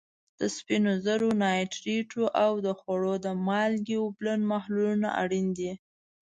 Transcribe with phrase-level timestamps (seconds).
[0.39, 5.71] د سپینو زرو نایټریټو او د خوړو د مالګې اوبلن محلولونه اړین دي.